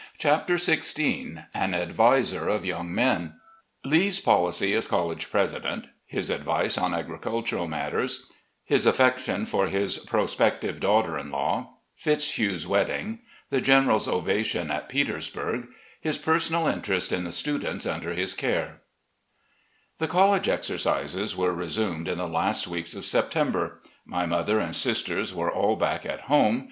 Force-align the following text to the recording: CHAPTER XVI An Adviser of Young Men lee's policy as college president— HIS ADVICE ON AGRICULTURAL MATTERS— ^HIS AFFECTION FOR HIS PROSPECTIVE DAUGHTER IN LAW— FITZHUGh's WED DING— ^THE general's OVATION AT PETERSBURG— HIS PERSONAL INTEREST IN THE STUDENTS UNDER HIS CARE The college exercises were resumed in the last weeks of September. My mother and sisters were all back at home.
CHAPTER 0.17 0.55
XVI 0.55 1.45
An 1.53 1.75
Adviser 1.75 2.49
of 2.49 2.65
Young 2.65 2.91
Men 2.91 3.39
lee's 3.85 4.19
policy 4.19 4.73
as 4.73 4.87
college 4.87 5.29
president— 5.29 5.89
HIS 6.15 6.31
ADVICE 6.31 6.75
ON 6.79 6.95
AGRICULTURAL 6.95 7.67
MATTERS— 7.67 8.25
^HIS 8.71 8.87
AFFECTION 8.87 9.45
FOR 9.45 9.67
HIS 9.67 9.99
PROSPECTIVE 9.99 10.79
DAUGHTER 10.79 11.19
IN 11.19 11.29
LAW— 11.29 11.75
FITZHUGh's 12.03 12.65
WED 12.65 12.87
DING— 12.87 13.19
^THE 13.51 13.61
general's 13.61 14.07
OVATION 14.07 14.71
AT 14.71 14.89
PETERSBURG— 14.89 15.67
HIS 16.01 16.17
PERSONAL 16.17 16.65
INTEREST 16.67 17.11
IN 17.11 17.23
THE 17.23 17.31
STUDENTS 17.31 17.85
UNDER 17.85 18.15
HIS 18.15 18.33
CARE 18.33 18.81
The 19.99 20.07
college 20.07 20.49
exercises 20.49 21.35
were 21.35 21.53
resumed 21.53 22.07
in 22.07 22.17
the 22.17 22.27
last 22.27 22.67
weeks 22.67 22.95
of 22.95 23.05
September. 23.05 23.79
My 24.03 24.25
mother 24.25 24.57
and 24.59 24.75
sisters 24.75 25.35
were 25.35 25.51
all 25.53 25.75
back 25.75 26.07
at 26.07 26.21
home. 26.21 26.59